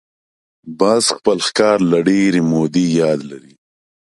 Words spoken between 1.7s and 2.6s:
له ډېرې